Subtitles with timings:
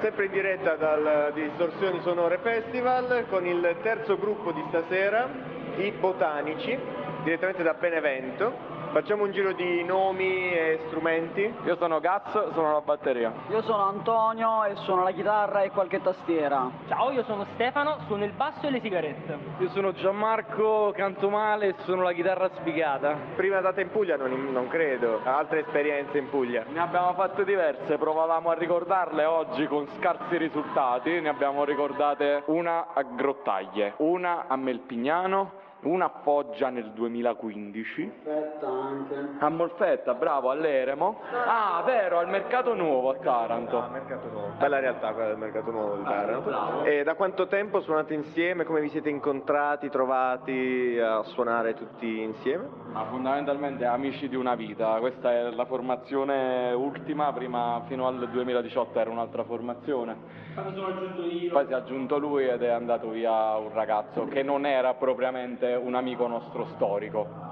[0.00, 5.28] Sempre in diretta dal Distorsioni Sonore Festival con il terzo gruppo di stasera,
[5.76, 6.74] i Botanici,
[7.22, 8.79] direttamente da Benevento.
[8.92, 11.54] Facciamo un giro di nomi e strumenti.
[11.64, 13.32] Io sono Gaz, sono la batteria.
[13.48, 16.68] Io sono Antonio e suono la chitarra e qualche tastiera.
[16.88, 19.38] Ciao, io sono Stefano, suono il basso e le sigarette.
[19.58, 23.16] Io sono Gianmarco, canto male e suono la chitarra spiegata.
[23.36, 26.64] Prima data in Puglia non, non credo, altre esperienze in Puglia.
[26.66, 31.20] Ne abbiamo fatte diverse, provavamo a ricordarle oggi con scarsi risultati.
[31.20, 38.12] Ne abbiamo ricordate una a Grottaglie, una a Melpignano una a Foggia nel 2015.
[38.18, 39.28] Aspetta anche.
[39.38, 41.20] A Molfetta, bravo, all'Eremo.
[41.46, 43.78] Ah, vero, al Mercato Nuovo a Taranto.
[43.78, 44.52] Ah, Mercato Nuovo.
[44.58, 46.84] Bella realtà quella del Mercato Nuovo di Taranto.
[46.84, 48.64] E da quanto tempo suonate insieme?
[48.64, 52.68] Come vi siete incontrati, trovati a suonare tutti insieme?
[52.92, 54.98] Ma fondamentalmente amici di una vita.
[54.98, 60.16] Questa è la formazione ultima, prima fino al 2018 era un'altra formazione.
[60.54, 61.52] Poi sono aggiunto io.
[61.52, 65.72] Poi si è aggiunto lui ed è andato via un ragazzo che non era propriamente
[65.74, 67.49] un amico nostro storico.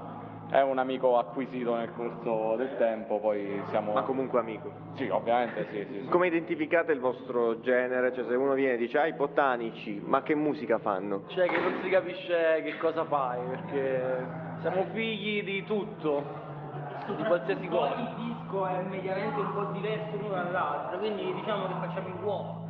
[0.49, 3.93] È un amico acquisito nel corso del tempo, poi siamo...
[3.93, 4.71] Ma comunque amico.
[4.95, 6.07] Sì, ovviamente sì, sì, sì.
[6.07, 8.11] Come identificate il vostro genere?
[8.15, 11.25] Cioè se uno viene e dice ah i botanici, ma che musica fanno?
[11.27, 14.25] Cioè che non si capisce che cosa fai, perché
[14.61, 16.23] siamo figli di tutto,
[17.15, 17.93] di qualsiasi cosa.
[17.95, 22.68] Il disco è mediamente un po' diverso l'uno dall'altro, quindi diciamo che facciamo il rock.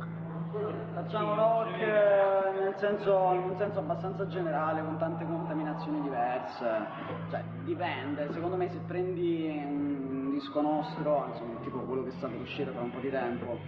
[0.94, 6.86] Facciamo rock eh, nel senso, in un senso abbastanza generale, con tante contaminazioni diverse.
[7.30, 8.32] Cioè, dipende.
[8.32, 12.80] Secondo me se prendi un disco nostro, insomma, tipo quello che sta per uscire tra
[12.80, 13.58] un po' di tempo,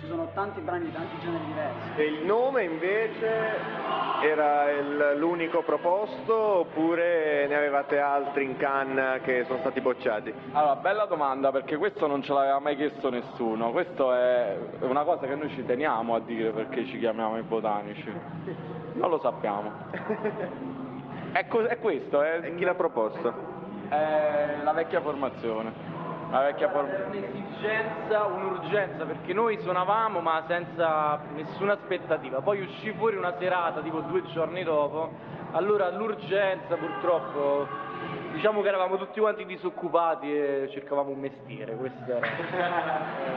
[0.00, 2.00] ci sono tanti brani di tanti generi diversi.
[2.00, 3.26] E il nome invece
[4.22, 10.32] era il- l'unico proposto oppure ne avevate altri in canna che sono stati bocciati?
[10.52, 13.70] Allora, bella domanda perché questo non ce l'aveva mai chiesto nessuno.
[13.72, 18.12] Questo è una cosa che noi ci teniamo a dire perché ci chiamiamo i botanici.
[18.94, 19.72] Non lo sappiamo.
[21.30, 23.32] È, co- è questo, è, E chi l'ha proposto?
[23.90, 25.72] è la vecchia formazione.
[26.30, 27.16] La vecchia formazione.
[27.16, 32.40] Un'esigenza, un'urgenza, perché noi suonavamo ma senza nessuna aspettativa.
[32.40, 35.10] Poi uscì fuori una serata, tipo due giorni dopo,
[35.52, 37.66] allora l'urgenza purtroppo,
[38.32, 42.26] diciamo che eravamo tutti quanti disoccupati e cercavamo un mestiere, questo era.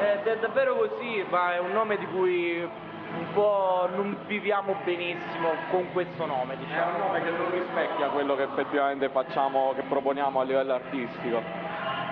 [0.00, 4.76] Eh, Ed è davvero così, ma è un nome di cui un po' non viviamo
[4.84, 6.94] benissimo con questo nome, È diciamo.
[6.94, 11.59] un nome che non rispecchia quello che effettivamente facciamo, che proponiamo a livello artistico.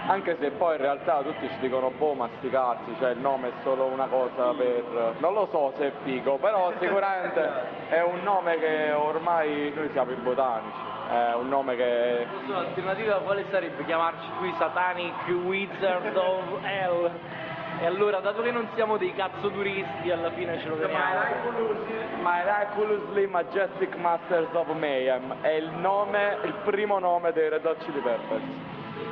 [0.09, 3.49] Anche se poi in realtà tutti ci dicono boh ma sti cazzi, cioè il nome
[3.49, 5.17] è solo una cosa per.
[5.19, 7.51] non lo so se è figo, però sicuramente
[7.91, 10.79] è un nome che ormai noi siamo i botanici,
[11.11, 12.27] è un nome che.
[12.47, 13.85] L'alternativa quale sarebbe?
[13.85, 17.11] Chiamarci qui Satanic Wizard of Hell.
[17.81, 21.05] E allora, dato che non siamo dei cazzo turisti, alla fine ce lo vediamo.
[22.23, 28.01] Miraculously Majestic Masters of Mayhem è il nome, il primo nome dei Red Hot Chili
[28.01, 28.43] Peppers.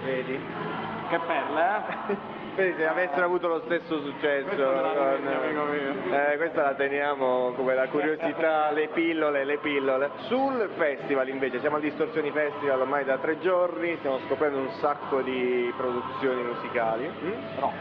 [0.03, 0.66] Vedi?
[1.09, 2.35] Che perle, eh?
[2.57, 4.49] Vedi se avessero avuto lo stesso successo.
[4.49, 6.33] Con- mio.
[6.33, 10.11] Eh, questa la teniamo come la curiosità, le pillole, le pillole.
[10.27, 15.21] Sul festival invece, siamo al Distorsioni Festival ormai da tre giorni, stiamo scoprendo un sacco
[15.21, 17.07] di produzioni musicali.
[17.09, 17.59] Mm?
[17.61, 17.75] Rock.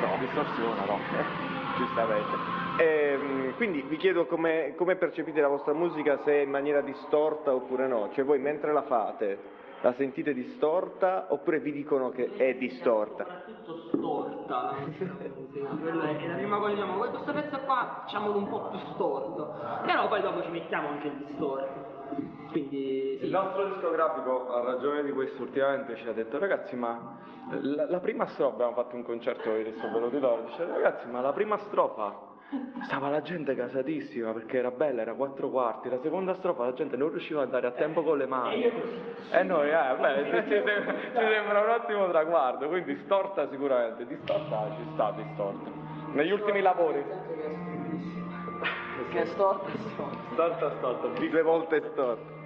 [0.00, 0.18] Rock.
[0.18, 1.46] Distorsione, rock.
[1.78, 2.36] giustamente.
[2.78, 7.54] Ehm, quindi vi chiedo come, come percepite la vostra musica, se è in maniera distorta
[7.54, 9.38] oppure no, cioè voi mentre la fate
[9.80, 13.24] la sentite distorta oppure vi dicono che è distorta?
[13.24, 14.74] Soprattutto storta.
[14.76, 19.54] È la prima cosa che diciamo, "Guarda, questo pezzo qua facciamolo un po' più storto.
[19.84, 21.96] Però poi dopo ci mettiamo anche il distorto.
[22.50, 23.30] Quindi Il sì.
[23.30, 27.18] nostro discografico ha ragione di questo ultimamente ci ha detto ragazzi ma
[27.60, 31.32] la, la prima strofa, abbiamo fatto un concerto ieri venuti loro, dice ragazzi ma la
[31.32, 32.27] prima strofa
[32.84, 36.96] stava la gente casatissima perché era bella, era quattro quarti, la seconda strofa la gente
[36.96, 38.64] non riusciva ad andare a tempo con le mani.
[39.30, 44.74] E noi, eh, beh, ci, sem- ci sembra un ottimo traguardo, quindi storta sicuramente, distorta
[44.76, 45.70] ci sta distorta.
[46.12, 47.04] Negli ultimi lavori.
[49.10, 50.18] Che è storta, è storta.
[50.32, 52.37] Storta, storta, Due volte storta.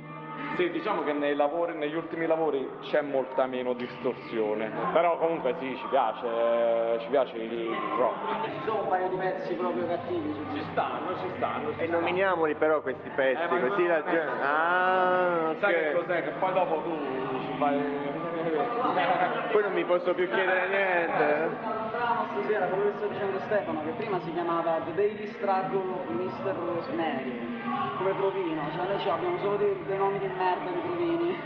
[0.57, 5.75] Sì, diciamo che nei lavori, negli ultimi lavori c'è molta meno distorsione, però comunque sì,
[5.77, 8.45] ci piace, ci piace il rock.
[8.45, 11.71] Ci sono un paio di pezzi proprio cattivi Ci stanno, ci stanno.
[11.79, 14.43] E nominiamoli però questi pezzi, Eh, così la gente...
[14.43, 16.23] Ah, Sai che cos'è?
[16.23, 16.99] Che poi dopo tu
[17.47, 18.21] ci fai...
[18.43, 21.57] Poi non mi posso più chiedere niente.
[21.63, 26.09] Parlavamo stasera, quello che sta dicendo Stefano, che prima si chiamava The Daily Struggle of
[26.09, 26.55] Mr.
[26.75, 27.61] Rosemary,
[27.99, 31.39] come provino, cioè noi ci abbiamo solo dei, dei nomi di merda di provini,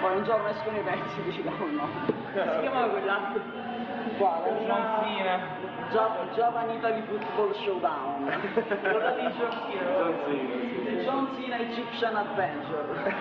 [0.00, 1.92] poi un giorno escono i pezzi e decidiamo il nome.
[2.34, 3.73] Si chiamava quell'altro.
[4.16, 4.64] Quale?
[4.66, 5.40] John Cena.
[5.90, 8.24] Gia- Japan Italy Football Showdown.
[8.80, 9.90] Quello di John Cena.
[9.90, 11.02] John Cena, sì.
[11.04, 13.14] John Cena Egyptian Adventure.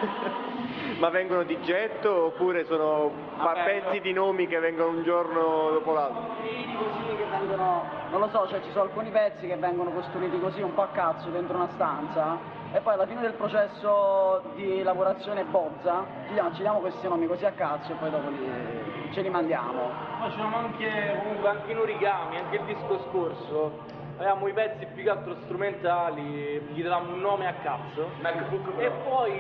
[1.00, 4.02] Ma vengono di getto oppure sono Vabbè, pezzi no.
[4.02, 6.22] di nomi che vengono un giorno dopo l'altro?
[6.28, 10.40] Costruiti così che vengono, non lo so, cioè ci sono alcuni pezzi che vengono costruiti
[10.40, 12.38] così un po' a cazzo dentro una stanza
[12.72, 17.26] e poi alla fine del processo di lavorazione bozza ci diamo, ci diamo questi nomi
[17.26, 19.90] così a cazzo e poi dopo li, ce li mandiamo.
[20.20, 24.02] Facciamo anche comunque anche in origami, anche il disco scorso.
[24.24, 28.10] Avevamo i pezzi più che altro strumentali, gli davamo un nome a cazzo.
[28.22, 29.38] MacBook E poi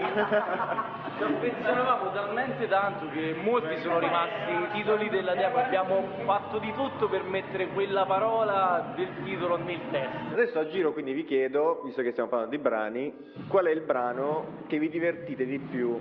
[1.17, 5.55] ci affezionavamo talmente tanto che molti sono rimasti i titoli della demo.
[5.55, 10.33] Abbiamo fatto di tutto per mettere quella parola del titolo nel testo.
[10.33, 13.13] Adesso a giro quindi vi chiedo, visto che stiamo parlando di brani,
[13.47, 15.97] qual è il brano che vi divertite di più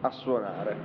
[0.00, 0.76] a suonare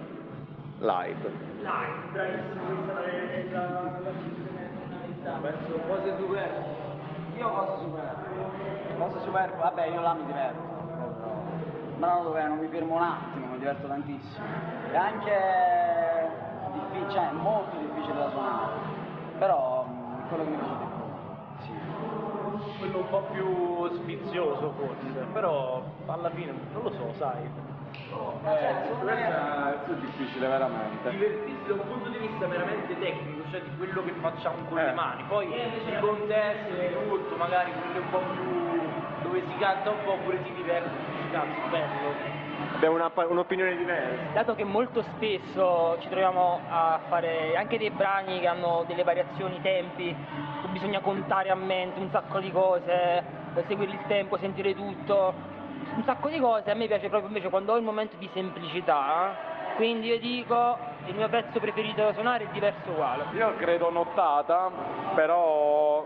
[0.77, 1.31] live?
[1.57, 5.39] Live, bravissimo, questa è la, la, la funzionalità.
[5.41, 6.80] Penso cose super.
[7.41, 8.97] Io cose superflue.
[8.99, 10.61] Cose superflue, vabbè io là mi diverto.
[10.61, 14.45] Un brano dove non mi fermo un attimo, mi diverto tantissimo.
[14.91, 16.29] È anche
[16.71, 18.73] difficile, cioè è molto difficile da suonare.
[19.39, 20.99] Però mm, quello che mi piace di più.
[21.65, 22.77] Sì.
[22.77, 27.49] quello un po' più sfizioso forse, però alla fine non lo so, sai.
[28.43, 31.09] Me- Questo è difficile veramente.
[31.09, 34.85] Divertirsi da un punto di vista veramente tecnico, cioè di quello che facciamo con Eh.
[34.85, 36.71] le mani, poi i contesti,
[37.07, 38.89] tutto, magari quelli un po' più
[39.23, 42.39] dove si canta un po' pure ti diverti, dici cazzo, bello.
[42.75, 42.95] Abbiamo
[43.29, 44.33] un'opinione diversa.
[44.33, 49.61] Dato che molto spesso ci troviamo a fare anche dei brani che hanno delle variazioni
[49.61, 50.15] tempi,
[50.69, 53.23] bisogna contare a mente un sacco di cose,
[53.67, 55.33] seguire il tempo, sentire tutto,
[55.95, 59.35] un sacco di cose, a me piace proprio invece quando ho il momento di semplicità,
[59.75, 63.25] quindi io dico il mio pezzo preferito da suonare è diverso uguale.
[63.33, 64.69] Io credo nottata,
[65.15, 66.05] però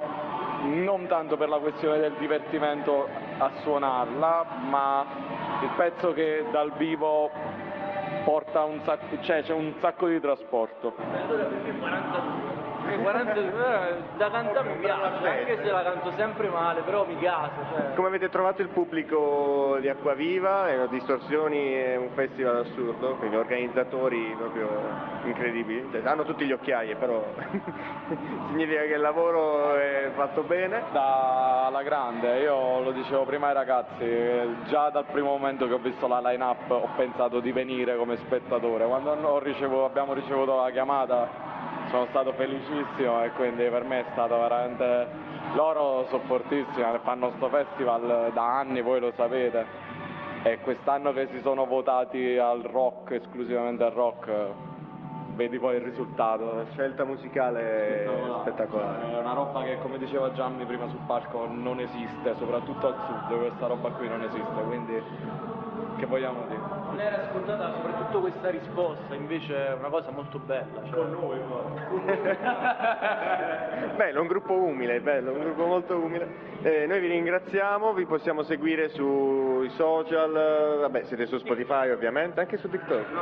[0.63, 5.05] non tanto per la questione del divertimento a suonarla, ma
[5.61, 7.29] il pezzo che dal vivo
[8.23, 10.95] porta un sacco, cioè c'è un sacco di trasporto.
[12.85, 12.97] Allora per me 42.
[12.97, 17.15] Eh, 42 eh, da cantare mi piace, anche se la canto sempre male, però mi
[17.15, 17.51] piace.
[17.71, 17.93] Cioè.
[17.95, 20.85] Come avete trovato il pubblico di Acquaviva?
[20.89, 24.69] Distorsioni, è un festival assurdo, quindi organizzatori proprio
[25.23, 25.89] incredibili.
[25.91, 27.23] Cioè, hanno tutti gli occhiaie, però
[28.49, 30.83] significa che il lavoro è fatto bene.
[30.91, 34.05] Da alla grande, io lo dicevo prima ai ragazzi,
[34.67, 38.85] già dal primo momento che ho visto la line-up ho pensato di venire come spettatore.
[38.85, 41.53] Quando ho ricevuto- abbiamo ricevuto la chiamata
[41.89, 45.33] sono stato felicissimo e quindi per me è stato veramente...
[45.53, 49.65] Loro sono fortissimi, fanno sto festival da anni, voi lo sapete,
[50.43, 54.31] e quest'anno che si sono votati al rock, esclusivamente al rock,
[55.35, 56.55] vedi poi il risultato.
[56.55, 58.09] La scelta musicale
[58.41, 59.13] spettacolare.
[59.13, 63.37] È una roba che come diceva Gianni prima sul palco non esiste, soprattutto al sud
[63.37, 65.01] questa roba qui non esiste, quindi
[65.97, 66.59] che vogliamo dire?
[66.59, 70.81] Non era scontata soprattutto questa risposta, invece è una cosa molto bella.
[70.89, 70.93] Cioè.
[70.93, 71.39] Con noi
[73.95, 76.53] bello, un gruppo umile, bello, un gruppo molto umile.
[76.61, 82.57] Eh, noi vi ringraziamo, vi possiamo seguire sui social, vabbè siete su Spotify ovviamente, anche
[82.57, 83.05] su TikTok.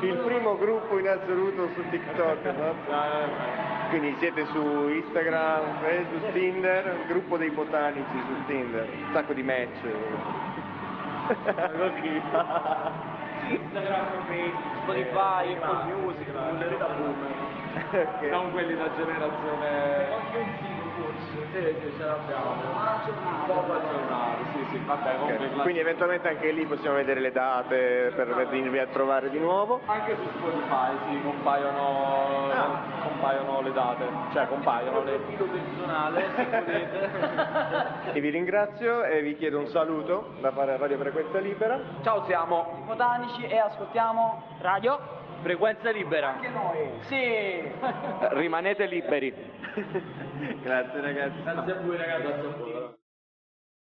[0.00, 2.74] Il primo gruppo in assoluto su TikTok, no?
[3.90, 9.42] Quindi siete su Instagram, Facebook, Tinder, il gruppo dei botanici su Tinder, un sacco di
[9.42, 9.82] match.
[13.48, 18.30] Instagram, Facebook, Spotify, Apple Music, quelli da boomer.
[18.30, 20.08] Non quelli da generazione...
[20.12, 21.46] Anche un sito forse.
[21.52, 22.60] Sì, sì, ce l'abbiamo.
[23.46, 25.62] Poco aggiornato, sì, sì, vabbè, comunque Ok, classico.
[25.62, 29.80] Quindi eventualmente anche lì possiamo vedere le date per venirvi a trovare di nuovo.
[29.86, 32.50] Anche su Spotify sì, compaiono,
[33.22, 35.16] compaiono le date, cioè compaiono le...
[35.16, 38.10] personale, se.
[38.18, 41.78] E vi ringrazio e vi chiedo un saluto da fare a Radio Frequenza Libera.
[42.02, 42.82] Ciao siamo!
[42.84, 45.20] Botanici e ascoltiamo Radio?
[45.42, 46.34] Frequenza libera.
[46.34, 46.90] anche noi.
[47.02, 47.72] Sì!
[48.36, 49.32] Rimanete liberi.
[50.62, 51.42] Grazie ragazzi.
[51.42, 52.22] Grazie a voi ragazzi.
[52.22, 53.00] Grazie a voi.